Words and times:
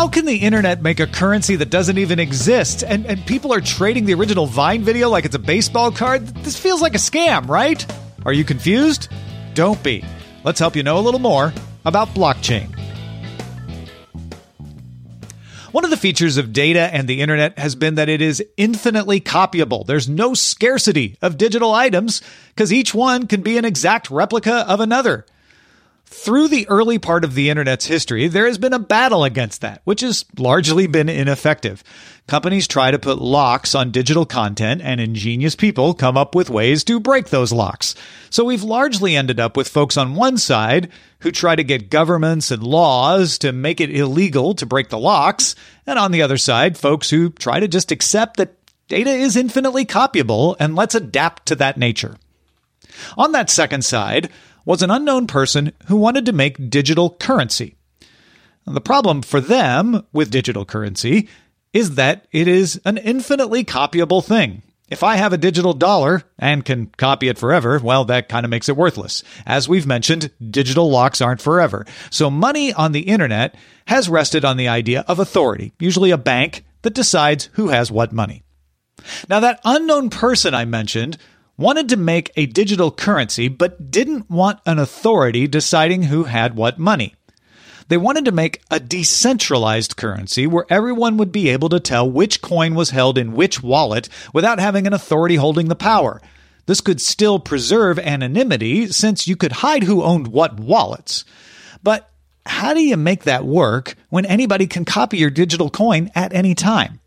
How 0.00 0.08
can 0.08 0.24
the 0.24 0.36
internet 0.36 0.80
make 0.80 0.98
a 0.98 1.06
currency 1.06 1.56
that 1.56 1.68
doesn't 1.68 1.98
even 1.98 2.18
exist? 2.18 2.82
And, 2.82 3.04
and 3.04 3.22
people 3.26 3.52
are 3.52 3.60
trading 3.60 4.06
the 4.06 4.14
original 4.14 4.46
Vine 4.46 4.82
video 4.82 5.10
like 5.10 5.26
it's 5.26 5.34
a 5.34 5.38
baseball 5.38 5.92
card? 5.92 6.26
This 6.42 6.58
feels 6.58 6.80
like 6.80 6.94
a 6.94 6.98
scam, 6.98 7.46
right? 7.48 7.84
Are 8.24 8.32
you 8.32 8.42
confused? 8.42 9.12
Don't 9.52 9.82
be. 9.82 10.02
Let's 10.42 10.58
help 10.58 10.74
you 10.74 10.82
know 10.82 10.98
a 10.98 11.02
little 11.04 11.20
more 11.20 11.52
about 11.84 12.08
blockchain. 12.14 12.74
One 15.70 15.84
of 15.84 15.90
the 15.90 15.98
features 15.98 16.38
of 16.38 16.54
data 16.54 16.88
and 16.94 17.06
the 17.06 17.20
internet 17.20 17.58
has 17.58 17.74
been 17.74 17.96
that 17.96 18.08
it 18.08 18.22
is 18.22 18.42
infinitely 18.56 19.20
copyable. 19.20 19.84
There's 19.84 20.08
no 20.08 20.32
scarcity 20.32 21.18
of 21.20 21.36
digital 21.36 21.74
items 21.74 22.22
because 22.54 22.72
each 22.72 22.94
one 22.94 23.26
can 23.26 23.42
be 23.42 23.58
an 23.58 23.66
exact 23.66 24.10
replica 24.10 24.64
of 24.66 24.80
another. 24.80 25.26
Through 26.12 26.48
the 26.48 26.68
early 26.68 26.98
part 26.98 27.22
of 27.22 27.34
the 27.34 27.50
internet's 27.50 27.86
history, 27.86 28.26
there 28.26 28.46
has 28.46 28.58
been 28.58 28.72
a 28.72 28.80
battle 28.80 29.22
against 29.22 29.60
that, 29.60 29.80
which 29.84 30.00
has 30.00 30.24
largely 30.36 30.88
been 30.88 31.08
ineffective. 31.08 31.84
Companies 32.26 32.66
try 32.66 32.90
to 32.90 32.98
put 32.98 33.20
locks 33.20 33.76
on 33.76 33.92
digital 33.92 34.26
content, 34.26 34.82
and 34.82 35.00
ingenious 35.00 35.54
people 35.54 35.94
come 35.94 36.16
up 36.16 36.34
with 36.34 36.50
ways 36.50 36.82
to 36.84 36.98
break 36.98 37.28
those 37.28 37.52
locks. 37.52 37.94
So 38.28 38.44
we've 38.44 38.64
largely 38.64 39.14
ended 39.14 39.38
up 39.38 39.56
with 39.56 39.68
folks 39.68 39.96
on 39.96 40.16
one 40.16 40.36
side 40.36 40.90
who 41.20 41.30
try 41.30 41.54
to 41.54 41.62
get 41.62 41.90
governments 41.90 42.50
and 42.50 42.60
laws 42.60 43.38
to 43.38 43.52
make 43.52 43.80
it 43.80 43.94
illegal 43.94 44.54
to 44.54 44.66
break 44.66 44.88
the 44.88 44.98
locks, 44.98 45.54
and 45.86 45.96
on 45.96 46.10
the 46.10 46.22
other 46.22 46.38
side, 46.38 46.76
folks 46.76 47.08
who 47.08 47.30
try 47.30 47.60
to 47.60 47.68
just 47.68 47.92
accept 47.92 48.36
that 48.36 48.56
data 48.88 49.10
is 49.10 49.36
infinitely 49.36 49.86
copyable 49.86 50.56
and 50.58 50.74
let's 50.74 50.96
adapt 50.96 51.46
to 51.46 51.54
that 51.54 51.78
nature. 51.78 52.16
On 53.16 53.30
that 53.32 53.48
second 53.48 53.84
side, 53.84 54.30
was 54.64 54.82
an 54.82 54.90
unknown 54.90 55.26
person 55.26 55.72
who 55.86 55.96
wanted 55.96 56.26
to 56.26 56.32
make 56.32 56.70
digital 56.70 57.10
currency. 57.10 57.76
The 58.66 58.80
problem 58.80 59.22
for 59.22 59.40
them 59.40 60.06
with 60.12 60.30
digital 60.30 60.64
currency 60.64 61.28
is 61.72 61.94
that 61.94 62.26
it 62.32 62.48
is 62.48 62.80
an 62.84 62.98
infinitely 62.98 63.64
copyable 63.64 64.24
thing. 64.24 64.62
If 64.90 65.04
I 65.04 65.16
have 65.16 65.32
a 65.32 65.38
digital 65.38 65.72
dollar 65.72 66.24
and 66.36 66.64
can 66.64 66.86
copy 66.86 67.28
it 67.28 67.38
forever, 67.38 67.78
well, 67.78 68.04
that 68.06 68.28
kind 68.28 68.44
of 68.44 68.50
makes 68.50 68.68
it 68.68 68.76
worthless. 68.76 69.22
As 69.46 69.68
we've 69.68 69.86
mentioned, 69.86 70.30
digital 70.50 70.90
locks 70.90 71.20
aren't 71.20 71.40
forever. 71.40 71.86
So 72.10 72.28
money 72.28 72.72
on 72.72 72.90
the 72.90 73.02
internet 73.02 73.54
has 73.86 74.08
rested 74.08 74.44
on 74.44 74.56
the 74.56 74.66
idea 74.66 75.04
of 75.06 75.20
authority, 75.20 75.72
usually 75.78 76.10
a 76.10 76.18
bank 76.18 76.64
that 76.82 76.94
decides 76.94 77.50
who 77.52 77.68
has 77.68 77.92
what 77.92 78.12
money. 78.12 78.42
Now, 79.28 79.40
that 79.40 79.60
unknown 79.64 80.10
person 80.10 80.54
I 80.54 80.64
mentioned 80.64 81.16
wanted 81.60 81.90
to 81.90 81.96
make 81.96 82.32
a 82.36 82.46
digital 82.46 82.90
currency, 82.90 83.46
but 83.46 83.90
didn't 83.90 84.30
want 84.30 84.58
an 84.64 84.78
authority 84.78 85.46
deciding 85.46 86.04
who 86.04 86.24
had 86.24 86.56
what 86.56 86.78
money. 86.78 87.14
They 87.88 87.98
wanted 87.98 88.24
to 88.24 88.32
make 88.32 88.62
a 88.70 88.80
decentralized 88.80 89.96
currency 89.96 90.46
where 90.46 90.64
everyone 90.70 91.18
would 91.18 91.30
be 91.30 91.50
able 91.50 91.68
to 91.68 91.78
tell 91.78 92.10
which 92.10 92.40
coin 92.40 92.74
was 92.74 92.90
held 92.90 93.18
in 93.18 93.34
which 93.34 93.62
wallet 93.62 94.08
without 94.32 94.58
having 94.58 94.86
an 94.86 94.94
authority 94.94 95.34
holding 95.34 95.68
the 95.68 95.74
power. 95.74 96.22
This 96.64 96.80
could 96.80 97.00
still 97.00 97.38
preserve 97.38 97.98
anonymity 97.98 98.86
since 98.86 99.28
you 99.28 99.36
could 99.36 99.52
hide 99.52 99.82
who 99.82 100.02
owned 100.02 100.28
what 100.28 100.58
wallets. 100.58 101.26
But 101.82 102.08
how 102.46 102.72
do 102.72 102.80
you 102.80 102.96
make 102.96 103.24
that 103.24 103.44
work 103.44 103.96
when 104.08 104.24
anybody 104.24 104.66
can 104.66 104.86
copy 104.86 105.18
your 105.18 105.30
digital 105.30 105.68
coin 105.68 106.10
at 106.14 106.32
any 106.32 106.54
time? 106.54 107.00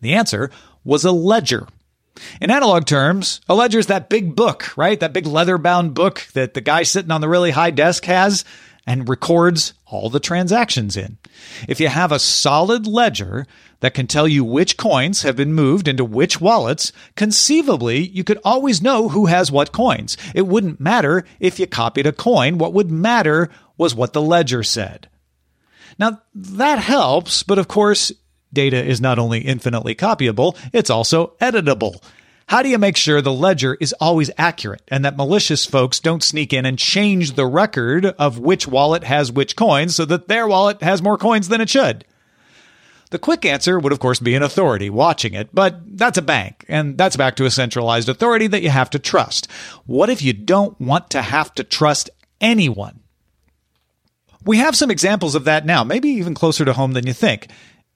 The 0.00 0.14
answer 0.14 0.50
was 0.84 1.04
a 1.04 1.12
ledger. 1.12 1.66
In 2.40 2.50
analog 2.50 2.86
terms, 2.86 3.40
a 3.48 3.54
ledger 3.54 3.78
is 3.78 3.86
that 3.86 4.08
big 4.08 4.34
book, 4.34 4.76
right? 4.76 4.98
That 4.98 5.12
big 5.12 5.26
leather 5.26 5.58
bound 5.58 5.94
book 5.94 6.26
that 6.34 6.54
the 6.54 6.60
guy 6.60 6.82
sitting 6.82 7.10
on 7.10 7.20
the 7.20 7.28
really 7.28 7.50
high 7.50 7.70
desk 7.70 8.04
has 8.06 8.44
and 8.86 9.08
records 9.08 9.74
all 9.86 10.10
the 10.10 10.20
transactions 10.20 10.96
in. 10.96 11.18
If 11.68 11.80
you 11.80 11.88
have 11.88 12.10
a 12.10 12.18
solid 12.18 12.86
ledger 12.86 13.46
that 13.80 13.94
can 13.94 14.06
tell 14.06 14.26
you 14.26 14.44
which 14.44 14.76
coins 14.76 15.22
have 15.22 15.36
been 15.36 15.52
moved 15.52 15.86
into 15.86 16.04
which 16.04 16.40
wallets, 16.40 16.92
conceivably 17.16 17.98
you 17.98 18.24
could 18.24 18.40
always 18.44 18.82
know 18.82 19.08
who 19.08 19.26
has 19.26 19.52
what 19.52 19.72
coins. 19.72 20.16
It 20.34 20.46
wouldn't 20.46 20.80
matter 20.80 21.24
if 21.38 21.60
you 21.60 21.66
copied 21.66 22.06
a 22.06 22.12
coin. 22.12 22.58
What 22.58 22.72
would 22.72 22.90
matter 22.90 23.50
was 23.76 23.94
what 23.94 24.12
the 24.12 24.22
ledger 24.22 24.62
said. 24.62 25.08
Now, 25.98 26.22
that 26.34 26.78
helps, 26.78 27.42
but 27.42 27.58
of 27.58 27.68
course, 27.68 28.12
Data 28.52 28.82
is 28.82 29.00
not 29.00 29.18
only 29.18 29.40
infinitely 29.40 29.94
copyable, 29.94 30.56
it's 30.72 30.90
also 30.90 31.34
editable. 31.40 32.02
How 32.46 32.62
do 32.62 32.68
you 32.68 32.78
make 32.78 32.96
sure 32.96 33.22
the 33.22 33.32
ledger 33.32 33.78
is 33.80 33.94
always 33.94 34.30
accurate 34.36 34.82
and 34.88 35.04
that 35.04 35.16
malicious 35.16 35.64
folks 35.64 36.00
don't 36.00 36.22
sneak 36.22 36.52
in 36.52 36.66
and 36.66 36.78
change 36.78 37.32
the 37.32 37.46
record 37.46 38.04
of 38.04 38.38
which 38.38 38.68
wallet 38.68 39.04
has 39.04 39.32
which 39.32 39.56
coins 39.56 39.96
so 39.96 40.04
that 40.04 40.28
their 40.28 40.46
wallet 40.46 40.82
has 40.82 41.00
more 41.00 41.16
coins 41.16 41.48
than 41.48 41.60
it 41.60 41.70
should? 41.70 42.04
The 43.10 43.18
quick 43.18 43.44
answer 43.44 43.78
would, 43.78 43.92
of 43.92 44.00
course, 44.00 44.20
be 44.20 44.34
an 44.34 44.42
authority 44.42 44.88
watching 44.88 45.34
it, 45.34 45.50
but 45.52 45.98
that's 45.98 46.16
a 46.16 46.22
bank, 46.22 46.64
and 46.66 46.96
that's 46.96 47.16
back 47.16 47.36
to 47.36 47.44
a 47.44 47.50
centralized 47.50 48.08
authority 48.08 48.46
that 48.46 48.62
you 48.62 48.70
have 48.70 48.88
to 48.90 48.98
trust. 48.98 49.50
What 49.84 50.08
if 50.08 50.22
you 50.22 50.32
don't 50.32 50.80
want 50.80 51.10
to 51.10 51.20
have 51.20 51.54
to 51.56 51.64
trust 51.64 52.08
anyone? 52.40 53.00
We 54.44 54.56
have 54.56 54.74
some 54.74 54.90
examples 54.90 55.34
of 55.34 55.44
that 55.44 55.66
now, 55.66 55.84
maybe 55.84 56.08
even 56.08 56.34
closer 56.34 56.64
to 56.64 56.72
home 56.72 56.92
than 56.92 57.06
you 57.06 57.12
think. 57.12 57.48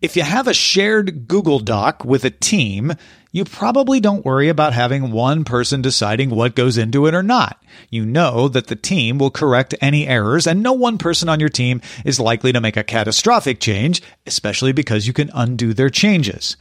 If 0.02 0.14
you 0.14 0.22
have 0.24 0.46
a 0.46 0.52
shared 0.52 1.26
Google 1.26 1.58
Doc 1.58 2.04
with 2.04 2.26
a 2.26 2.30
team, 2.30 2.92
you 3.32 3.46
probably 3.46 3.98
don't 3.98 4.26
worry 4.26 4.50
about 4.50 4.74
having 4.74 5.10
one 5.10 5.42
person 5.42 5.80
deciding 5.80 6.28
what 6.28 6.54
goes 6.54 6.76
into 6.76 7.06
it 7.06 7.14
or 7.14 7.22
not. 7.22 7.62
You 7.88 8.04
know 8.04 8.46
that 8.48 8.66
the 8.66 8.76
team 8.76 9.16
will 9.16 9.30
correct 9.30 9.74
any 9.80 10.06
errors, 10.06 10.46
and 10.46 10.62
no 10.62 10.74
one 10.74 10.98
person 10.98 11.30
on 11.30 11.40
your 11.40 11.48
team 11.48 11.80
is 12.04 12.20
likely 12.20 12.52
to 12.52 12.60
make 12.60 12.76
a 12.76 12.84
catastrophic 12.84 13.58
change, 13.58 14.02
especially 14.26 14.72
because 14.72 15.06
you 15.06 15.14
can 15.14 15.30
undo 15.32 15.72
their 15.72 15.88
changes. 15.88 16.58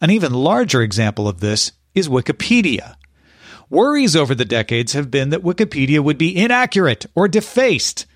An 0.00 0.10
even 0.10 0.32
larger 0.32 0.80
example 0.80 1.26
of 1.26 1.40
this 1.40 1.72
is 1.96 2.08
Wikipedia. 2.08 2.94
Worries 3.68 4.14
over 4.14 4.32
the 4.32 4.44
decades 4.44 4.92
have 4.92 5.10
been 5.10 5.30
that 5.30 5.42
Wikipedia 5.42 5.98
would 5.98 6.18
be 6.18 6.36
inaccurate 6.36 7.04
or 7.16 7.26
defaced. 7.26 8.06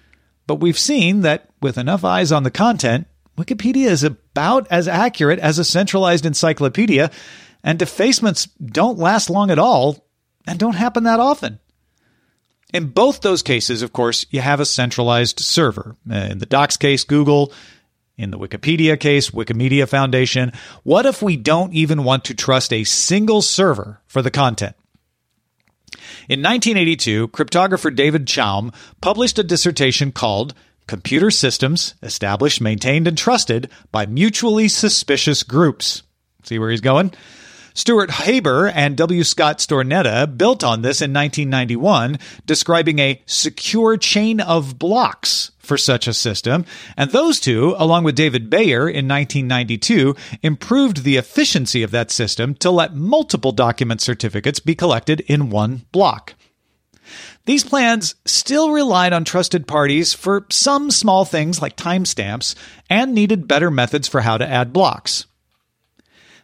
But 0.46 0.56
we've 0.60 0.78
seen 0.78 1.22
that 1.22 1.48
with 1.60 1.76
enough 1.76 2.04
eyes 2.04 2.30
on 2.30 2.44
the 2.44 2.50
content, 2.52 3.08
Wikipedia 3.36 3.86
is 3.86 4.04
about 4.04 4.66
as 4.70 4.86
accurate 4.86 5.38
as 5.38 5.58
a 5.58 5.64
centralized 5.64 6.24
encyclopedia, 6.24 7.10
and 7.62 7.78
defacements 7.78 8.46
don't 8.64 8.98
last 8.98 9.30
long 9.30 9.50
at 9.50 9.58
all 9.58 10.06
and 10.46 10.58
don't 10.58 10.76
happen 10.76 11.04
that 11.04 11.20
often. 11.20 11.58
In 12.72 12.88
both 12.88 13.20
those 13.20 13.42
cases, 13.42 13.82
of 13.82 13.92
course, 13.92 14.26
you 14.30 14.40
have 14.40 14.60
a 14.60 14.66
centralized 14.66 15.40
server. 15.40 15.96
Uh, 16.10 16.14
in 16.30 16.38
the 16.38 16.46
Docs 16.46 16.76
case, 16.76 17.04
Google. 17.04 17.52
In 18.16 18.30
the 18.30 18.38
Wikipedia 18.38 18.98
case, 18.98 19.30
Wikimedia 19.30 19.88
Foundation. 19.88 20.52
What 20.84 21.06
if 21.06 21.20
we 21.20 21.36
don't 21.36 21.72
even 21.72 22.04
want 22.04 22.24
to 22.24 22.34
trust 22.34 22.72
a 22.72 22.84
single 22.84 23.42
server 23.42 24.00
for 24.06 24.22
the 24.22 24.30
content? 24.30 24.76
In 26.28 26.40
1982, 26.40 27.28
cryptographer 27.28 27.94
David 27.94 28.26
Chaum 28.26 28.74
published 29.00 29.38
a 29.38 29.44
dissertation 29.44 30.12
called 30.12 30.54
computer 30.86 31.30
systems 31.30 31.94
established, 32.02 32.60
maintained, 32.60 33.06
and 33.06 33.16
trusted 33.16 33.70
by 33.92 34.06
mutually 34.06 34.68
suspicious 34.68 35.42
groups. 35.42 36.02
See 36.44 36.58
where 36.58 36.70
he's 36.70 36.80
going? 36.80 37.12
Stuart 37.76 38.12
Haber 38.12 38.68
and 38.68 38.96
W. 38.96 39.24
Scott 39.24 39.58
Stornetta 39.58 40.38
built 40.38 40.62
on 40.62 40.82
this 40.82 41.02
in 41.02 41.12
1991, 41.12 42.18
describing 42.46 43.00
a 43.00 43.20
secure 43.26 43.96
chain 43.96 44.40
of 44.40 44.78
blocks 44.78 45.50
for 45.58 45.76
such 45.76 46.06
a 46.06 46.14
system. 46.14 46.64
And 46.96 47.10
those 47.10 47.40
two, 47.40 47.74
along 47.76 48.04
with 48.04 48.14
David 48.14 48.48
Bayer 48.48 48.88
in 48.88 49.08
1992, 49.08 50.14
improved 50.42 51.02
the 51.02 51.16
efficiency 51.16 51.82
of 51.82 51.90
that 51.90 52.12
system 52.12 52.54
to 52.56 52.70
let 52.70 52.94
multiple 52.94 53.52
document 53.52 54.00
certificates 54.00 54.60
be 54.60 54.76
collected 54.76 55.20
in 55.22 55.50
one 55.50 55.82
block. 55.90 56.34
These 57.46 57.64
plans 57.64 58.14
still 58.24 58.70
relied 58.70 59.12
on 59.12 59.24
trusted 59.24 59.66
parties 59.66 60.14
for 60.14 60.46
some 60.50 60.90
small 60.90 61.24
things 61.24 61.60
like 61.60 61.76
timestamps 61.76 62.54
and 62.88 63.14
needed 63.14 63.48
better 63.48 63.70
methods 63.70 64.08
for 64.08 64.22
how 64.22 64.38
to 64.38 64.48
add 64.48 64.72
blocks. 64.72 65.26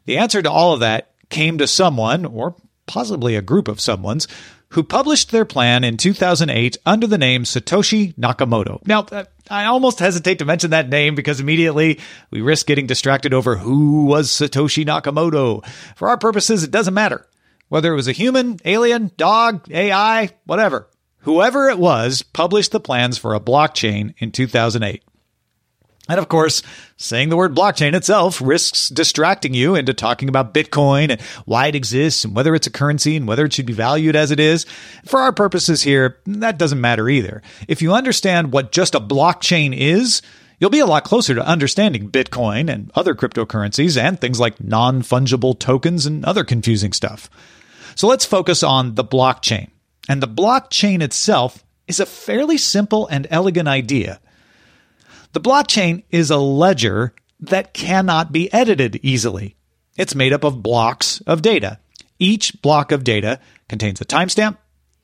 The 0.04 0.18
answer 0.18 0.42
to 0.42 0.50
all 0.50 0.74
of 0.74 0.80
that 0.80 1.12
came 1.30 1.58
to 1.58 1.66
someone, 1.66 2.26
or 2.26 2.54
possibly 2.86 3.36
a 3.36 3.42
group 3.42 3.68
of 3.68 3.80
someone's, 3.80 4.28
who 4.70 4.82
published 4.82 5.30
their 5.30 5.44
plan 5.44 5.84
in 5.84 5.96
2008 5.96 6.76
under 6.86 7.06
the 7.06 7.18
name 7.18 7.44
Satoshi 7.44 8.14
Nakamoto. 8.16 8.86
Now, 8.86 9.00
uh, 9.10 9.24
I 9.50 9.64
almost 9.64 9.98
hesitate 9.98 10.38
to 10.40 10.44
mention 10.44 10.70
that 10.70 10.88
name 10.88 11.14
because 11.14 11.40
immediately 11.40 11.98
we 12.30 12.40
risk 12.40 12.66
getting 12.66 12.86
distracted 12.86 13.34
over 13.34 13.56
who 13.56 14.04
was 14.04 14.28
Satoshi 14.28 14.84
Nakamoto. 14.84 15.66
For 15.96 16.08
our 16.08 16.18
purposes, 16.18 16.62
it 16.62 16.70
doesn't 16.70 16.94
matter. 16.94 17.26
Whether 17.70 17.92
it 17.92 17.96
was 17.96 18.08
a 18.08 18.12
human, 18.12 18.58
alien, 18.64 19.12
dog, 19.16 19.70
AI, 19.70 20.30
whatever. 20.44 20.88
Whoever 21.20 21.68
it 21.68 21.78
was 21.78 22.22
published 22.22 22.72
the 22.72 22.80
plans 22.80 23.16
for 23.16 23.32
a 23.32 23.40
blockchain 23.40 24.12
in 24.18 24.32
2008. 24.32 25.02
And 26.08 26.18
of 26.18 26.28
course, 26.28 26.64
saying 26.96 27.28
the 27.28 27.36
word 27.36 27.54
blockchain 27.54 27.94
itself 27.94 28.42
risks 28.42 28.88
distracting 28.88 29.54
you 29.54 29.76
into 29.76 29.94
talking 29.94 30.28
about 30.28 30.52
Bitcoin 30.52 31.10
and 31.12 31.20
why 31.44 31.68
it 31.68 31.76
exists 31.76 32.24
and 32.24 32.34
whether 32.34 32.56
it's 32.56 32.66
a 32.66 32.72
currency 32.72 33.16
and 33.16 33.28
whether 33.28 33.44
it 33.44 33.52
should 33.52 33.66
be 33.66 33.72
valued 33.72 34.16
as 34.16 34.32
it 34.32 34.40
is. 34.40 34.66
For 35.04 35.20
our 35.20 35.32
purposes 35.32 35.82
here, 35.82 36.18
that 36.26 36.58
doesn't 36.58 36.80
matter 36.80 37.08
either. 37.08 37.40
If 37.68 37.82
you 37.82 37.94
understand 37.94 38.50
what 38.50 38.72
just 38.72 38.96
a 38.96 39.00
blockchain 39.00 39.72
is, 39.76 40.22
you'll 40.58 40.70
be 40.70 40.80
a 40.80 40.86
lot 40.86 41.04
closer 41.04 41.36
to 41.36 41.46
understanding 41.46 42.10
Bitcoin 42.10 42.68
and 42.68 42.90
other 42.96 43.14
cryptocurrencies 43.14 43.96
and 43.96 44.20
things 44.20 44.40
like 44.40 44.60
non 44.60 45.02
fungible 45.02 45.56
tokens 45.56 46.06
and 46.06 46.24
other 46.24 46.42
confusing 46.42 46.92
stuff. 46.92 47.30
So 47.94 48.06
let's 48.06 48.24
focus 48.24 48.62
on 48.62 48.94
the 48.94 49.04
blockchain. 49.04 49.70
And 50.08 50.22
the 50.22 50.28
blockchain 50.28 51.02
itself 51.02 51.64
is 51.86 52.00
a 52.00 52.06
fairly 52.06 52.58
simple 52.58 53.06
and 53.08 53.26
elegant 53.30 53.68
idea. 53.68 54.20
The 55.32 55.40
blockchain 55.40 56.02
is 56.10 56.30
a 56.30 56.38
ledger 56.38 57.14
that 57.40 57.72
cannot 57.72 58.32
be 58.32 58.52
edited 58.52 59.00
easily. 59.02 59.56
It's 59.96 60.14
made 60.14 60.32
up 60.32 60.44
of 60.44 60.62
blocks 60.62 61.20
of 61.22 61.42
data. 61.42 61.78
Each 62.18 62.60
block 62.62 62.92
of 62.92 63.04
data 63.04 63.40
contains 63.68 64.00
a 64.00 64.04
timestamp, 64.04 64.58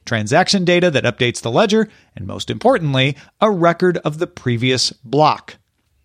transaction 0.05 0.65
data 0.65 0.91
that 0.91 1.05
updates 1.05 1.41
the 1.41 1.51
ledger, 1.51 1.89
and 2.15 2.27
most 2.27 2.51
importantly, 2.51 3.17
a 3.41 3.51
record 3.51 3.99
of 3.99 4.19
the 4.19 4.27
previous 4.27 4.91
block. 4.93 5.57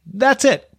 That's 0.05 0.45
it. 0.45 0.70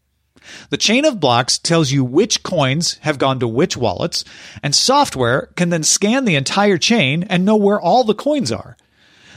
The 0.71 0.77
chain 0.77 1.05
of 1.05 1.21
blocks 1.21 1.59
tells 1.59 1.91
you 1.91 2.05
which 2.05 2.43
coins 2.43 2.99
have 3.03 3.19
gone 3.19 3.41
to 3.41 3.49
which 3.49 3.77
wallets, 3.77 4.25
and 4.63 4.75
software 4.75 5.51
can 5.57 5.71
then 5.71 5.83
scan 5.83 6.25
the 6.25 6.37
entire 6.37 6.79
chain 6.79 7.25
and 7.25 7.45
know 7.45 7.57
where 7.57 7.81
all 7.81 8.05
the 8.05 8.15
coins 8.15 8.51
are. 8.51 8.77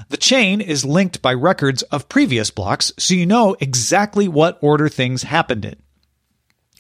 The 0.10 0.18
chain 0.18 0.62
is 0.62 0.86
linked 0.86 1.22
by 1.22 1.34
records 1.34 1.82
of 1.84 2.10
previous 2.10 2.52
blocks, 2.52 2.92
so 2.98 3.14
you 3.14 3.26
know 3.26 3.56
exactly 3.60 4.28
what 4.28 4.60
order 4.62 4.88
things 4.88 5.24
happened 5.24 5.66
in. 5.66 5.76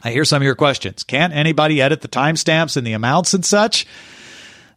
I 0.04 0.12
hear 0.12 0.26
some 0.26 0.42
of 0.42 0.46
your 0.46 0.56
questions. 0.56 1.04
Can't 1.04 1.34
anybody 1.34 1.82
edit 1.82 2.02
the 2.02 2.08
timestamps 2.08 2.78
and 2.78 2.86
the 2.86 2.94
amounts 2.94 3.34
and 3.34 3.44
such? 3.44 3.88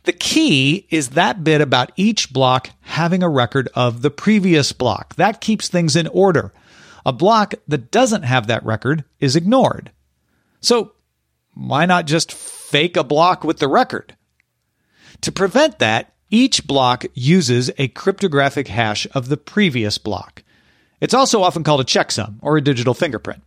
The 0.04 0.12
key 0.12 0.86
is 0.88 1.10
that 1.10 1.44
bit 1.44 1.60
about 1.60 1.92
each 1.96 2.32
block 2.32 2.70
having 2.80 3.22
a 3.22 3.28
record 3.28 3.68
of 3.74 4.00
the 4.00 4.10
previous 4.10 4.72
block. 4.72 5.14
That 5.16 5.42
keeps 5.42 5.68
things 5.68 5.96
in 5.96 6.06
order. 6.06 6.54
A 7.06 7.12
block 7.12 7.54
that 7.66 7.90
doesn't 7.90 8.22
have 8.22 8.46
that 8.46 8.64
record 8.64 9.04
is 9.20 9.36
ignored. 9.36 9.90
So, 10.60 10.92
why 11.54 11.86
not 11.86 12.06
just 12.06 12.32
fake 12.32 12.96
a 12.96 13.04
block 13.04 13.44
with 13.44 13.58
the 13.58 13.68
record? 13.68 14.16
To 15.22 15.32
prevent 15.32 15.78
that, 15.78 16.12
each 16.30 16.66
block 16.66 17.04
uses 17.14 17.70
a 17.78 17.88
cryptographic 17.88 18.68
hash 18.68 19.06
of 19.14 19.28
the 19.28 19.36
previous 19.36 19.98
block. 19.98 20.42
It's 21.00 21.14
also 21.14 21.42
often 21.42 21.64
called 21.64 21.80
a 21.80 21.84
checksum 21.84 22.36
or 22.42 22.56
a 22.56 22.62
digital 22.62 22.94
fingerprint. 22.94 23.42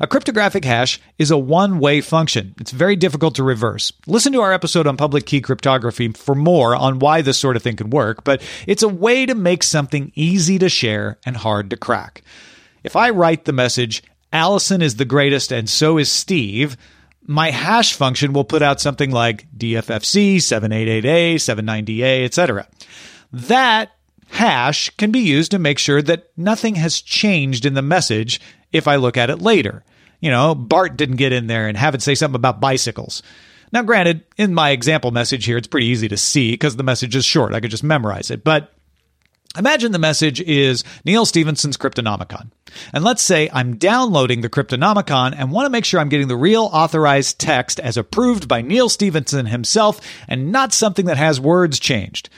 A 0.00 0.06
cryptographic 0.06 0.64
hash 0.64 1.00
is 1.18 1.30
a 1.30 1.36
one 1.36 1.80
way 1.80 2.00
function. 2.00 2.54
It's 2.60 2.70
very 2.70 2.96
difficult 2.96 3.34
to 3.36 3.42
reverse. 3.42 3.92
Listen 4.06 4.32
to 4.32 4.40
our 4.40 4.52
episode 4.52 4.86
on 4.86 4.96
public 4.96 5.26
key 5.26 5.40
cryptography 5.40 6.12
for 6.12 6.34
more 6.34 6.76
on 6.76 7.00
why 7.00 7.22
this 7.22 7.38
sort 7.38 7.56
of 7.56 7.62
thing 7.62 7.76
can 7.76 7.90
work, 7.90 8.24
but 8.24 8.40
it's 8.66 8.84
a 8.84 8.88
way 8.88 9.26
to 9.26 9.34
make 9.34 9.62
something 9.62 10.12
easy 10.14 10.58
to 10.60 10.68
share 10.68 11.18
and 11.26 11.36
hard 11.36 11.70
to 11.70 11.76
crack. 11.76 12.22
If 12.84 12.96
I 12.96 13.10
write 13.10 13.46
the 13.46 13.52
message, 13.52 14.02
Allison 14.32 14.82
is 14.82 14.96
the 14.96 15.06
greatest 15.06 15.50
and 15.50 15.68
so 15.68 15.96
is 15.96 16.12
Steve, 16.12 16.76
my 17.26 17.50
hash 17.50 17.94
function 17.94 18.34
will 18.34 18.44
put 18.44 18.60
out 18.60 18.80
something 18.80 19.10
like 19.10 19.50
DFFC, 19.56 20.36
788A, 20.36 21.36
790A, 21.36 22.24
etc. 22.24 22.68
That 23.32 23.90
hash 24.28 24.90
can 24.90 25.10
be 25.10 25.20
used 25.20 25.50
to 25.52 25.58
make 25.58 25.78
sure 25.78 26.02
that 26.02 26.30
nothing 26.36 26.74
has 26.74 27.00
changed 27.00 27.64
in 27.64 27.72
the 27.72 27.82
message 27.82 28.40
if 28.70 28.86
I 28.86 28.96
look 28.96 29.16
at 29.16 29.30
it 29.30 29.40
later. 29.40 29.82
You 30.20 30.30
know, 30.30 30.54
Bart 30.54 30.96
didn't 30.96 31.16
get 31.16 31.32
in 31.32 31.46
there 31.46 31.66
and 31.66 31.78
have 31.78 31.94
it 31.94 32.02
say 32.02 32.14
something 32.14 32.36
about 32.36 32.60
bicycles. 32.60 33.22
Now, 33.72 33.82
granted, 33.82 34.24
in 34.36 34.52
my 34.52 34.70
example 34.70 35.10
message 35.10 35.46
here, 35.46 35.56
it's 35.56 35.66
pretty 35.66 35.86
easy 35.86 36.08
to 36.08 36.16
see 36.16 36.52
because 36.52 36.76
the 36.76 36.82
message 36.82 37.16
is 37.16 37.24
short. 37.24 37.54
I 37.54 37.60
could 37.60 37.70
just 37.70 37.82
memorize 37.82 38.30
it. 38.30 38.44
But 38.44 38.73
Imagine 39.56 39.92
the 39.92 40.00
message 40.00 40.40
is 40.40 40.82
Neal 41.04 41.24
Stephenson's 41.24 41.76
Cryptonomicon. 41.76 42.50
And 42.92 43.04
let's 43.04 43.22
say 43.22 43.48
I'm 43.52 43.76
downloading 43.76 44.40
the 44.40 44.50
Cryptonomicon 44.50 45.32
and 45.36 45.52
want 45.52 45.66
to 45.66 45.70
make 45.70 45.84
sure 45.84 46.00
I'm 46.00 46.08
getting 46.08 46.26
the 46.26 46.36
real 46.36 46.64
authorized 46.72 47.38
text 47.38 47.78
as 47.78 47.96
approved 47.96 48.48
by 48.48 48.62
Neal 48.62 48.88
Stephenson 48.88 49.46
himself 49.46 50.00
and 50.26 50.50
not 50.50 50.72
something 50.72 51.06
that 51.06 51.18
has 51.18 51.40
words 51.40 51.78
changed. 51.78 52.28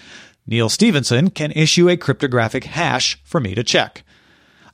Neal 0.46 0.68
Stephenson 0.68 1.30
can 1.30 1.52
issue 1.52 1.88
a 1.88 1.96
cryptographic 1.96 2.64
hash 2.64 3.18
for 3.24 3.40
me 3.40 3.54
to 3.54 3.64
check. 3.64 4.04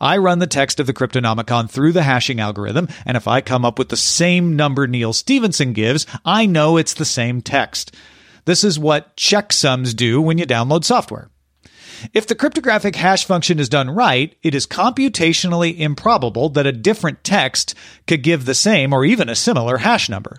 I 0.01 0.17
run 0.17 0.41
the 0.41 0.49
text 0.49 0.81
of 0.81 0.89
the 0.89 0.93
Cryptonomicon 0.93 1.71
through 1.71 1.93
the 1.93 2.03
hashing 2.03 2.41
algorithm, 2.41 2.89
and 3.07 3.17
if 3.17 3.29
I 3.29 3.41
come 3.41 3.65
up 3.65 3.79
with 3.79 3.89
the 3.89 3.97
same 3.97 4.57
number 4.57 4.89
Neal 4.89 5.13
Stephenson 5.13 5.73
gives, 5.75 6.09
I 6.25 6.47
know 6.47 6.77
it's 6.77 6.95
the 6.95 7.05
same 7.05 7.41
text. 7.41 7.95
This 8.47 8.65
is 8.65 8.81
what 8.81 9.17
checksums 9.17 9.95
do 9.95 10.21
when 10.21 10.39
you 10.39 10.45
download 10.45 10.83
software. 10.83 11.31
If 12.13 12.27
the 12.27 12.35
cryptographic 12.35 12.97
hash 12.97 13.25
function 13.25 13.59
is 13.59 13.69
done 13.69 13.91
right, 13.91 14.35
it 14.43 14.55
is 14.55 14.67
computationally 14.67 15.79
improbable 15.79 16.49
that 16.51 16.67
a 16.67 16.73
different 16.73 17.25
text 17.25 17.75
could 18.07 18.23
give 18.23 18.45
the 18.45 18.55
same 18.55 18.93
or 18.93 19.05
even 19.05 19.29
a 19.29 19.37
similar 19.37 19.79
hash 19.79 20.09
number. 20.09 20.37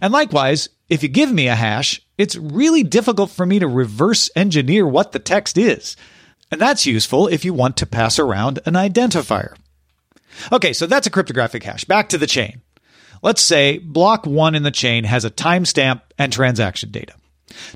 And 0.00 0.12
likewise, 0.12 0.68
if 0.88 1.02
you 1.02 1.08
give 1.08 1.32
me 1.32 1.48
a 1.48 1.54
hash, 1.54 2.00
it's 2.18 2.36
really 2.36 2.82
difficult 2.82 3.30
for 3.30 3.46
me 3.46 3.58
to 3.58 3.68
reverse 3.68 4.30
engineer 4.34 4.86
what 4.86 5.12
the 5.12 5.18
text 5.18 5.58
is. 5.58 5.96
And 6.50 6.60
that's 6.60 6.86
useful 6.86 7.26
if 7.26 7.44
you 7.44 7.52
want 7.52 7.76
to 7.78 7.86
pass 7.86 8.18
around 8.18 8.60
an 8.66 8.74
identifier. 8.74 9.56
Okay, 10.52 10.72
so 10.72 10.86
that's 10.86 11.06
a 11.06 11.10
cryptographic 11.10 11.62
hash. 11.62 11.84
Back 11.84 12.08
to 12.10 12.18
the 12.18 12.26
chain. 12.26 12.62
Let's 13.22 13.42
say 13.42 13.78
block 13.78 14.26
one 14.26 14.54
in 14.54 14.62
the 14.62 14.70
chain 14.70 15.04
has 15.04 15.24
a 15.24 15.30
timestamp 15.30 16.02
and 16.18 16.32
transaction 16.32 16.90
data. 16.90 17.14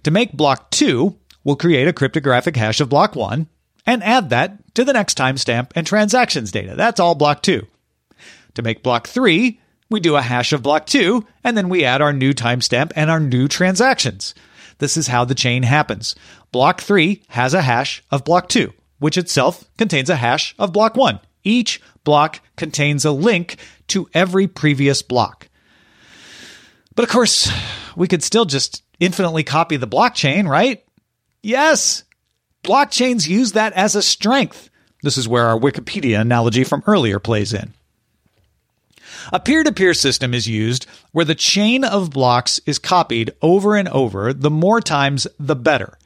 To 0.04 0.10
make 0.10 0.32
block 0.32 0.70
two, 0.70 1.16
we'll 1.44 1.56
create 1.56 1.88
a 1.88 1.92
cryptographic 1.92 2.56
hash 2.56 2.80
of 2.80 2.88
block 2.88 3.14
one 3.14 3.48
and 3.86 4.02
add 4.02 4.30
that 4.30 4.74
to 4.74 4.84
the 4.84 4.92
next 4.92 5.16
timestamp 5.16 5.72
and 5.74 5.86
transactions 5.86 6.52
data. 6.52 6.74
That's 6.76 7.00
all 7.00 7.14
block 7.14 7.42
two. 7.42 7.66
To 8.54 8.62
make 8.62 8.82
block 8.82 9.06
three, 9.06 9.60
we 9.88 10.00
do 10.00 10.16
a 10.16 10.22
hash 10.22 10.52
of 10.52 10.62
block 10.62 10.86
two, 10.86 11.26
and 11.42 11.56
then 11.56 11.68
we 11.68 11.84
add 11.84 12.00
our 12.00 12.12
new 12.12 12.32
timestamp 12.32 12.92
and 12.94 13.10
our 13.10 13.20
new 13.20 13.48
transactions. 13.48 14.34
This 14.78 14.96
is 14.96 15.08
how 15.08 15.24
the 15.24 15.34
chain 15.34 15.62
happens. 15.62 16.14
Block 16.52 16.80
three 16.80 17.22
has 17.28 17.54
a 17.54 17.62
hash 17.62 18.02
of 18.10 18.24
block 18.24 18.48
two, 18.48 18.72
which 18.98 19.18
itself 19.18 19.64
contains 19.76 20.10
a 20.10 20.16
hash 20.16 20.54
of 20.58 20.72
block 20.72 20.96
one. 20.96 21.20
Each 21.42 21.80
block 22.04 22.40
contains 22.56 23.04
a 23.04 23.12
link 23.12 23.56
to 23.88 24.08
every 24.14 24.46
previous 24.46 25.02
block. 25.02 25.48
But 26.94 27.04
of 27.04 27.10
course, 27.10 27.50
we 27.96 28.08
could 28.08 28.22
still 28.22 28.44
just 28.44 28.82
infinitely 28.98 29.42
copy 29.42 29.76
the 29.76 29.88
blockchain, 29.88 30.48
right? 30.48 30.84
Yes, 31.42 32.04
blockchains 32.62 33.28
use 33.28 33.52
that 33.52 33.72
as 33.72 33.94
a 33.94 34.02
strength. 34.02 34.70
This 35.02 35.16
is 35.16 35.28
where 35.28 35.46
our 35.46 35.58
Wikipedia 35.58 36.20
analogy 36.20 36.64
from 36.64 36.82
earlier 36.86 37.18
plays 37.18 37.54
in. 37.54 37.72
A 39.32 39.40
peer 39.40 39.62
to 39.62 39.72
peer 39.72 39.94
system 39.94 40.34
is 40.34 40.46
used 40.46 40.86
where 41.12 41.24
the 41.24 41.34
chain 41.34 41.84
of 41.84 42.10
blocks 42.10 42.60
is 42.66 42.78
copied 42.78 43.32
over 43.42 43.76
and 43.76 43.88
over, 43.88 44.32
the 44.32 44.50
more 44.50 44.80
times, 44.80 45.26
the 45.38 45.56
better. 45.56 45.98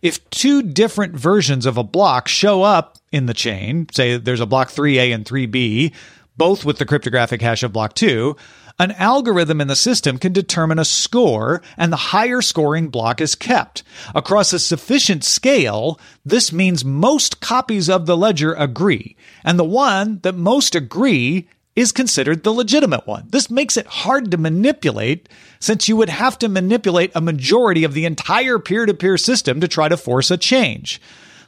If 0.00 0.28
two 0.30 0.62
different 0.62 1.14
versions 1.14 1.66
of 1.66 1.76
a 1.76 1.84
block 1.84 2.28
show 2.28 2.62
up 2.62 2.98
in 3.10 3.26
the 3.26 3.34
chain, 3.34 3.86
say 3.92 4.16
there's 4.16 4.40
a 4.40 4.46
block 4.46 4.68
3A 4.68 5.14
and 5.14 5.24
3B, 5.24 5.92
both 6.36 6.64
with 6.64 6.78
the 6.78 6.86
cryptographic 6.86 7.42
hash 7.42 7.62
of 7.62 7.72
block 7.72 7.94
2, 7.94 8.36
An 8.78 8.92
algorithm 8.92 9.60
in 9.60 9.68
the 9.68 9.76
system 9.76 10.18
can 10.18 10.32
determine 10.32 10.78
a 10.78 10.84
score, 10.84 11.62
and 11.76 11.92
the 11.92 11.96
higher 11.96 12.40
scoring 12.42 12.88
block 12.88 13.20
is 13.20 13.34
kept. 13.34 13.82
Across 14.14 14.52
a 14.52 14.58
sufficient 14.58 15.24
scale, 15.24 16.00
this 16.24 16.52
means 16.52 16.84
most 16.84 17.40
copies 17.40 17.88
of 17.88 18.06
the 18.06 18.16
ledger 18.16 18.54
agree, 18.54 19.16
and 19.44 19.58
the 19.58 19.64
one 19.64 20.20
that 20.22 20.34
most 20.34 20.74
agree 20.74 21.48
is 21.74 21.92
considered 21.92 22.42
the 22.42 22.52
legitimate 22.52 23.06
one. 23.06 23.26
This 23.30 23.50
makes 23.50 23.76
it 23.76 23.86
hard 23.86 24.30
to 24.30 24.36
manipulate 24.36 25.28
since 25.58 25.88
you 25.88 25.96
would 25.96 26.10
have 26.10 26.38
to 26.40 26.48
manipulate 26.48 27.12
a 27.14 27.20
majority 27.20 27.84
of 27.84 27.94
the 27.94 28.04
entire 28.04 28.58
peer 28.58 28.84
to 28.84 28.94
peer 28.94 29.16
system 29.16 29.60
to 29.60 29.68
try 29.68 29.88
to 29.88 29.96
force 29.96 30.30
a 30.30 30.36
change. 30.36 31.00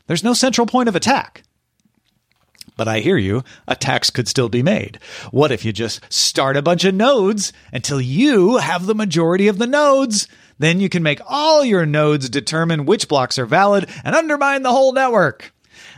There's 0.07 0.25
no 0.25 0.33
central 0.33 0.67
point 0.67 0.89
of 0.89 0.97
attack. 0.97 1.43
But 2.77 2.89
I 2.89 3.01
hear 3.01 3.17
you, 3.17 3.45
attacks 3.69 4.11
could 4.11 4.27
still 4.27 4.49
be 4.49 4.63
made. 4.63 4.99
What 5.31 5.53
if 5.53 5.65
you 5.65 5.73
just 5.73 6.01
start 6.13 6.57
a 6.57 6.63
bunch 6.63 6.85
of 6.85 6.95
nodes 6.95 7.53
until 7.73 8.01
you 8.01 8.57
have 8.57 8.87
the 8.87 8.95
majority 8.95 9.47
of 9.49 9.59
the 9.59 9.67
nodes? 9.67 10.27
Then 10.59 10.81
you 10.81 10.89
can 10.89 11.03
make 11.03 11.21
all 11.27 11.65
your 11.65 11.87
nodes 11.87 12.29
determine 12.29 12.87
which 12.87 13.09
blocks 13.09 13.39
are 13.39 13.47
valid 13.47 13.89
and 14.05 14.15
undermine 14.15 14.63
the 14.63 14.73
whole 14.73 14.93
network. 14.93 15.53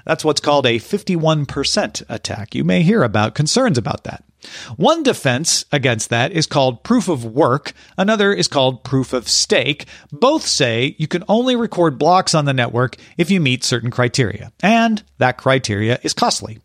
That's 0.04 0.24
what's 0.24 0.40
called 0.40 0.66
a 0.66 0.78
51% 0.78 2.02
attack. 2.08 2.54
You 2.54 2.64
may 2.64 2.82
hear 2.82 3.02
about 3.02 3.34
concerns 3.34 3.76
about 3.76 4.04
that. 4.04 4.22
One 4.76 5.02
defense 5.02 5.64
against 5.72 6.10
that 6.10 6.30
is 6.32 6.46
called 6.46 6.84
proof 6.84 7.08
of 7.08 7.24
work. 7.24 7.72
Another 7.98 8.32
is 8.32 8.48
called 8.48 8.84
proof 8.84 9.12
of 9.12 9.28
stake. 9.28 9.86
Both 10.12 10.46
say 10.46 10.94
you 10.98 11.08
can 11.08 11.24
only 11.28 11.56
record 11.56 11.98
blocks 11.98 12.34
on 12.34 12.44
the 12.44 12.54
network 12.54 12.96
if 13.16 13.30
you 13.30 13.40
meet 13.40 13.64
certain 13.64 13.90
criteria. 13.90 14.52
And 14.62 15.02
that 15.18 15.38
criteria 15.38 15.98
is 16.02 16.14
costly. 16.14 16.60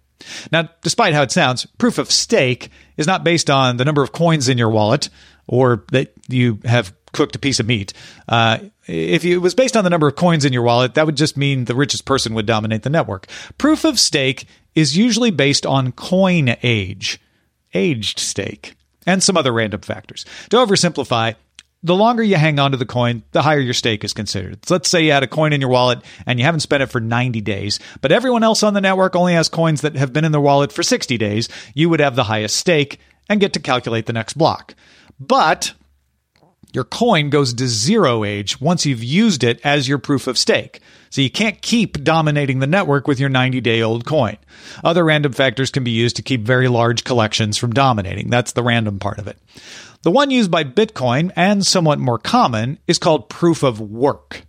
Now, 0.51 0.69
despite 0.81 1.13
how 1.13 1.21
it 1.21 1.31
sounds, 1.31 1.65
proof 1.77 1.97
of 1.97 2.11
stake 2.11 2.69
is 2.97 3.07
not 3.07 3.23
based 3.23 3.49
on 3.49 3.77
the 3.77 3.85
number 3.85 4.01
of 4.01 4.11
coins 4.11 4.49
in 4.49 4.57
your 4.57 4.69
wallet 4.69 5.09
or 5.47 5.83
that 5.91 6.13
you 6.27 6.59
have 6.65 6.93
cooked 7.11 7.35
a 7.35 7.39
piece 7.39 7.59
of 7.59 7.67
meat. 7.67 7.93
Uh, 8.27 8.59
if 8.87 9.25
it 9.25 9.37
was 9.37 9.53
based 9.53 9.75
on 9.75 9.83
the 9.83 9.89
number 9.89 10.07
of 10.07 10.15
coins 10.15 10.45
in 10.45 10.53
your 10.53 10.63
wallet, 10.63 10.93
that 10.93 11.05
would 11.05 11.17
just 11.17 11.37
mean 11.37 11.65
the 11.65 11.75
richest 11.75 12.05
person 12.05 12.33
would 12.33 12.45
dominate 12.45 12.83
the 12.83 12.89
network. 12.89 13.27
Proof 13.57 13.83
of 13.83 13.99
stake 13.99 14.45
is 14.75 14.97
usually 14.97 15.31
based 15.31 15.65
on 15.65 15.91
coin 15.91 16.55
age, 16.63 17.19
aged 17.73 18.19
stake, 18.19 18.75
and 19.05 19.21
some 19.21 19.37
other 19.37 19.51
random 19.51 19.81
factors. 19.81 20.25
To 20.49 20.57
oversimplify, 20.57 21.35
the 21.83 21.95
longer 21.95 22.21
you 22.21 22.35
hang 22.35 22.59
on 22.59 22.71
to 22.71 22.77
the 22.77 22.85
coin, 22.85 23.23
the 23.31 23.41
higher 23.41 23.59
your 23.59 23.73
stake 23.73 24.03
is 24.03 24.13
considered. 24.13 24.59
Let's 24.69 24.89
say 24.89 25.03
you 25.03 25.11
had 25.11 25.23
a 25.23 25.27
coin 25.27 25.53
in 25.53 25.61
your 25.61 25.69
wallet 25.69 25.99
and 26.25 26.39
you 26.39 26.45
haven't 26.45 26.59
spent 26.59 26.83
it 26.83 26.87
for 26.87 27.01
90 27.01 27.41
days, 27.41 27.79
but 28.01 28.11
everyone 28.11 28.43
else 28.43 28.63
on 28.63 28.73
the 28.73 28.81
network 28.81 29.15
only 29.15 29.33
has 29.33 29.49
coins 29.49 29.81
that 29.81 29.95
have 29.95 30.13
been 30.13 30.25
in 30.25 30.31
their 30.31 30.41
wallet 30.41 30.71
for 30.71 30.83
60 30.83 31.17
days. 31.17 31.49
You 31.73 31.89
would 31.89 31.99
have 31.99 32.15
the 32.15 32.23
highest 32.23 32.55
stake 32.55 32.99
and 33.29 33.39
get 33.39 33.53
to 33.53 33.59
calculate 33.59 34.05
the 34.05 34.13
next 34.13 34.33
block. 34.33 34.75
But 35.19 35.73
your 36.73 36.83
coin 36.83 37.29
goes 37.29 37.53
to 37.53 37.67
zero 37.67 38.23
age 38.23 38.61
once 38.61 38.85
you've 38.85 39.03
used 39.03 39.43
it 39.43 39.59
as 39.63 39.87
your 39.87 39.97
proof 39.97 40.27
of 40.27 40.37
stake. 40.37 40.79
So 41.09 41.21
you 41.21 41.29
can't 41.29 41.61
keep 41.61 42.03
dominating 42.03 42.59
the 42.59 42.67
network 42.67 43.07
with 43.07 43.19
your 43.19 43.29
90 43.29 43.59
day 43.61 43.81
old 43.81 44.05
coin. 44.05 44.37
Other 44.83 45.03
random 45.03 45.33
factors 45.33 45.69
can 45.69 45.83
be 45.83 45.91
used 45.91 46.15
to 46.15 46.21
keep 46.21 46.41
very 46.41 46.67
large 46.67 47.03
collections 47.03 47.57
from 47.57 47.73
dominating. 47.73 48.29
That's 48.29 48.53
the 48.53 48.63
random 48.63 48.99
part 48.99 49.19
of 49.19 49.27
it. 49.27 49.37
The 50.03 50.11
one 50.11 50.31
used 50.31 50.49
by 50.49 50.63
Bitcoin 50.63 51.31
and 51.35 51.65
somewhat 51.65 51.99
more 51.99 52.17
common 52.17 52.79
is 52.87 52.97
called 52.97 53.29
proof 53.29 53.61
of 53.61 53.79
work. 53.79 54.43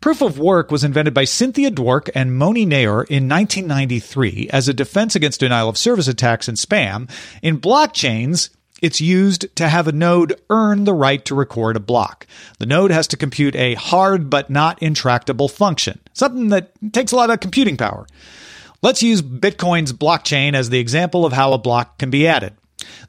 Proof 0.00 0.20
of 0.20 0.38
work 0.38 0.70
was 0.70 0.84
invented 0.84 1.14
by 1.14 1.24
Cynthia 1.24 1.70
Dwork 1.70 2.10
and 2.14 2.36
Moni 2.36 2.66
Naor 2.66 3.06
in 3.08 3.28
1993 3.28 4.50
as 4.52 4.68
a 4.68 4.74
defense 4.74 5.16
against 5.16 5.40
denial 5.40 5.68
of 5.68 5.78
service 5.78 6.08
attacks 6.08 6.48
and 6.48 6.58
spam. 6.58 7.10
In 7.42 7.60
blockchains, 7.60 8.50
it's 8.82 9.00
used 9.00 9.54
to 9.56 9.68
have 9.68 9.88
a 9.88 9.92
node 9.92 10.40
earn 10.50 10.84
the 10.84 10.94
right 10.94 11.24
to 11.24 11.34
record 11.34 11.76
a 11.76 11.80
block. 11.80 12.26
The 12.58 12.66
node 12.66 12.90
has 12.90 13.06
to 13.08 13.16
compute 13.16 13.56
a 13.56 13.74
hard 13.74 14.28
but 14.28 14.50
not 14.50 14.82
intractable 14.82 15.48
function, 15.48 16.00
something 16.12 16.48
that 16.48 16.72
takes 16.92 17.12
a 17.12 17.16
lot 17.16 17.30
of 17.30 17.40
computing 17.40 17.76
power. 17.76 18.06
Let's 18.82 19.02
use 19.02 19.22
Bitcoin's 19.22 19.92
blockchain 19.92 20.54
as 20.54 20.68
the 20.68 20.78
example 20.78 21.24
of 21.24 21.32
how 21.32 21.52
a 21.52 21.58
block 21.58 21.98
can 21.98 22.10
be 22.10 22.26
added. 22.26 22.54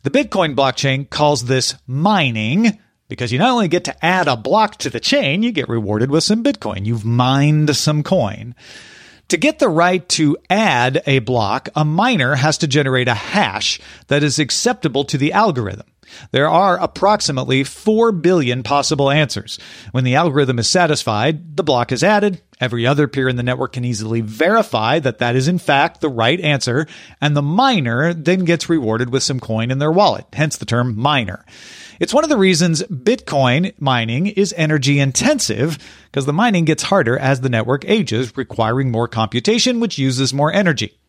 The 0.03 0.09
Bitcoin 0.09 0.55
blockchain 0.55 1.09
calls 1.09 1.45
this 1.45 1.75
mining 1.85 2.79
because 3.09 3.31
you 3.31 3.39
not 3.39 3.51
only 3.51 3.67
get 3.67 3.83
to 3.85 4.05
add 4.05 4.27
a 4.27 4.37
block 4.37 4.77
to 4.77 4.89
the 4.89 4.99
chain, 4.99 5.43
you 5.43 5.51
get 5.51 5.69
rewarded 5.69 6.09
with 6.09 6.23
some 6.23 6.43
Bitcoin. 6.43 6.85
You've 6.85 7.05
mined 7.05 7.75
some 7.75 8.03
coin. 8.03 8.55
To 9.29 9.37
get 9.37 9.59
the 9.59 9.67
right 9.67 10.07
to 10.09 10.37
add 10.49 11.03
a 11.05 11.19
block, 11.19 11.67
a 11.75 11.83
miner 11.83 12.35
has 12.35 12.59
to 12.59 12.67
generate 12.67 13.09
a 13.09 13.13
hash 13.13 13.77
that 14.07 14.23
is 14.23 14.39
acceptable 14.39 15.03
to 15.03 15.17
the 15.17 15.33
algorithm. 15.33 15.85
There 16.31 16.49
are 16.49 16.77
approximately 16.77 17.63
4 17.63 18.11
billion 18.11 18.63
possible 18.63 19.09
answers. 19.09 19.59
When 19.91 20.03
the 20.03 20.15
algorithm 20.15 20.59
is 20.59 20.69
satisfied, 20.69 21.57
the 21.57 21.63
block 21.63 21.91
is 21.91 22.03
added. 22.03 22.41
Every 22.59 22.87
other 22.87 23.07
peer 23.07 23.27
in 23.27 23.35
the 23.35 23.43
network 23.43 23.73
can 23.73 23.85
easily 23.85 24.21
verify 24.21 24.99
that 24.99 25.19
that 25.19 25.35
is 25.35 25.47
in 25.47 25.59
fact 25.59 26.01
the 26.01 26.09
right 26.09 26.39
answer, 26.39 26.87
and 27.21 27.35
the 27.35 27.41
miner 27.41 28.13
then 28.13 28.45
gets 28.45 28.69
rewarded 28.69 29.11
with 29.11 29.23
some 29.23 29.39
coin 29.39 29.69
in 29.69 29.77
their 29.77 29.91
wallet, 29.91 30.25
hence 30.33 30.57
the 30.57 30.65
term 30.65 30.97
miner. 30.97 31.45
It's 31.99 32.13
one 32.13 32.23
of 32.23 32.29
the 32.29 32.37
reasons 32.37 32.83
Bitcoin 32.83 33.73
mining 33.79 34.27
is 34.27 34.53
energy 34.57 34.99
intensive 34.99 35.77
because 36.05 36.25
the 36.25 36.33
mining 36.33 36.65
gets 36.65 36.83
harder 36.83 37.17
as 37.17 37.41
the 37.41 37.49
network 37.49 37.85
ages, 37.85 38.35
requiring 38.37 38.91
more 38.91 39.07
computation, 39.07 39.79
which 39.79 39.97
uses 39.97 40.33
more 40.33 40.53
energy. 40.53 40.99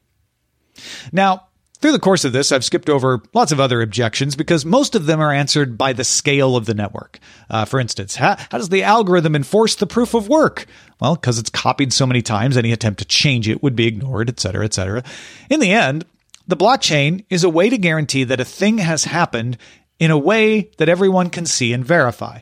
Now, 1.12 1.47
through 1.80 1.92
the 1.92 1.98
course 1.98 2.24
of 2.24 2.32
this, 2.32 2.50
I've 2.50 2.64
skipped 2.64 2.90
over 2.90 3.22
lots 3.34 3.52
of 3.52 3.60
other 3.60 3.80
objections 3.82 4.34
because 4.34 4.64
most 4.64 4.94
of 4.94 5.06
them 5.06 5.20
are 5.20 5.32
answered 5.32 5.78
by 5.78 5.92
the 5.92 6.04
scale 6.04 6.56
of 6.56 6.66
the 6.66 6.74
network. 6.74 7.20
Uh, 7.48 7.64
for 7.64 7.78
instance, 7.78 8.16
how, 8.16 8.36
how, 8.50 8.58
does 8.58 8.68
the 8.68 8.82
algorithm 8.82 9.36
enforce 9.36 9.76
the 9.76 9.86
proof 9.86 10.14
of 10.14 10.28
work? 10.28 10.66
Well, 11.00 11.14
because 11.14 11.38
it's 11.38 11.50
copied 11.50 11.92
so 11.92 12.06
many 12.06 12.22
times, 12.22 12.56
any 12.56 12.72
attempt 12.72 12.98
to 12.98 13.04
change 13.04 13.48
it 13.48 13.62
would 13.62 13.76
be 13.76 13.86
ignored, 13.86 14.28
et 14.28 14.40
cetera, 14.40 14.64
et 14.64 14.74
cetera. 14.74 15.04
In 15.48 15.60
the 15.60 15.72
end, 15.72 16.04
the 16.48 16.56
blockchain 16.56 17.24
is 17.30 17.44
a 17.44 17.50
way 17.50 17.70
to 17.70 17.78
guarantee 17.78 18.24
that 18.24 18.40
a 18.40 18.44
thing 18.44 18.78
has 18.78 19.04
happened 19.04 19.58
in 19.98 20.10
a 20.10 20.18
way 20.18 20.70
that 20.78 20.88
everyone 20.88 21.30
can 21.30 21.46
see 21.46 21.72
and 21.72 21.84
verify. 21.84 22.40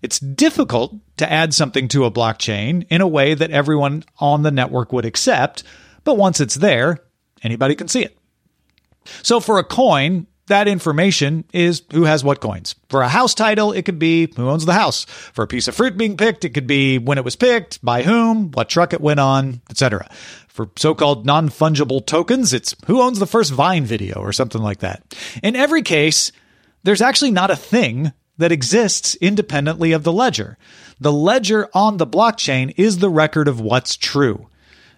It's 0.00 0.18
difficult 0.18 0.94
to 1.18 1.30
add 1.30 1.54
something 1.54 1.86
to 1.88 2.04
a 2.04 2.10
blockchain 2.10 2.86
in 2.90 3.00
a 3.00 3.06
way 3.06 3.34
that 3.34 3.52
everyone 3.52 4.04
on 4.18 4.42
the 4.42 4.50
network 4.50 4.92
would 4.92 5.04
accept, 5.04 5.62
but 6.02 6.16
once 6.16 6.40
it's 6.40 6.56
there, 6.56 6.98
anybody 7.44 7.76
can 7.76 7.86
see 7.86 8.02
it. 8.02 8.18
So 9.22 9.40
for 9.40 9.58
a 9.58 9.64
coin, 9.64 10.26
that 10.46 10.68
information 10.68 11.44
is 11.52 11.82
who 11.92 12.04
has 12.04 12.24
what 12.24 12.40
coins. 12.40 12.74
For 12.88 13.02
a 13.02 13.08
house 13.08 13.34
title, 13.34 13.72
it 13.72 13.84
could 13.84 13.98
be 13.98 14.32
who 14.36 14.48
owns 14.48 14.66
the 14.66 14.72
house. 14.72 15.04
For 15.04 15.44
a 15.44 15.46
piece 15.46 15.68
of 15.68 15.74
fruit 15.74 15.96
being 15.96 16.16
picked, 16.16 16.44
it 16.44 16.50
could 16.50 16.66
be 16.66 16.98
when 16.98 17.18
it 17.18 17.24
was 17.24 17.36
picked, 17.36 17.82
by 17.84 18.02
whom, 18.02 18.50
what 18.50 18.68
truck 18.68 18.92
it 18.92 19.00
went 19.00 19.20
on, 19.20 19.62
etc. 19.70 20.10
For 20.48 20.68
so-called 20.76 21.24
non-fungible 21.24 22.04
tokens, 22.06 22.52
it's 22.52 22.74
who 22.86 23.00
owns 23.00 23.18
the 23.18 23.26
first 23.26 23.52
Vine 23.52 23.84
video 23.84 24.16
or 24.16 24.32
something 24.32 24.60
like 24.60 24.80
that. 24.80 25.02
In 25.42 25.56
every 25.56 25.82
case, 25.82 26.32
there's 26.82 27.00
actually 27.00 27.30
not 27.30 27.50
a 27.50 27.56
thing 27.56 28.12
that 28.38 28.52
exists 28.52 29.14
independently 29.16 29.92
of 29.92 30.02
the 30.02 30.12
ledger. 30.12 30.58
The 31.00 31.12
ledger 31.12 31.68
on 31.72 31.96
the 31.96 32.06
blockchain 32.06 32.74
is 32.76 32.98
the 32.98 33.08
record 33.08 33.48
of 33.48 33.60
what's 33.60 33.96
true. 33.96 34.48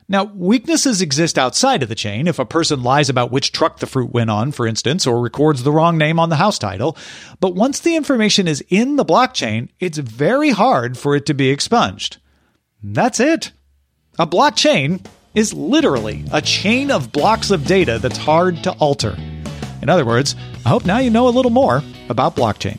Now, 0.07 0.25
weaknesses 0.25 1.01
exist 1.01 1.39
outside 1.39 1.83
of 1.83 1.89
the 1.89 1.95
chain. 1.95 2.29
If 2.29 2.39
a 2.39 2.45
person 2.45 2.83
lies 2.83 3.09
about 3.09 3.33
which 3.33 3.53
truck 3.53 3.79
the 3.79 3.87
fruit 3.87 4.13
went 4.13 4.31
on, 4.31 4.53
for 4.53 4.67
instance, 4.67 5.07
or 5.07 5.21
records 5.21 5.63
the 5.63 5.73
wrong 5.73 5.97
name 5.97 6.19
on 6.19 6.29
the 6.29 6.37
house 6.37 6.59
title. 6.59 6.97
But 7.41 7.55
once 7.55 7.81
the 7.81 7.97
information 7.97 8.47
is 8.47 8.63
in 8.69 8.97
the 8.97 9.05
blockchain, 9.05 9.71
it's 9.81 9.99
very 9.99 10.51
hard 10.51 10.99
for 10.99 11.17
it 11.17 11.25
to 11.27 11.35
be 11.35 11.49
expunged. 11.49 12.19
That's 12.83 13.19
it. 13.19 13.53
A 14.19 14.27
blockchain 14.27 15.05
is 15.35 15.55
literally 15.55 16.25
a 16.33 16.43
chain 16.43 16.91
of 16.91 17.11
blocks 17.11 17.51
of 17.51 17.67
data 17.67 17.99
that's 17.99 18.19
hard 18.19 18.63
to 18.65 18.73
alter. 18.73 19.17
In 19.81 19.89
other 19.89 20.05
words, 20.05 20.37
I 20.65 20.69
hope 20.69 20.85
now 20.85 20.99
you 20.99 21.11
know 21.11 21.29
a 21.29 21.31
little 21.31 21.51
more 21.51 21.83
about 22.09 22.37
blockchain. 22.37 22.79